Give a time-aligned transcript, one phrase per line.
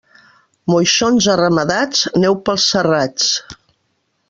[0.71, 3.31] Moixons arramadats, neu pels serrats.